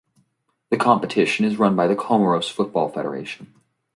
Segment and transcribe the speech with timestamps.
[0.71, 3.53] The competition is run by the Comoros Football Federation.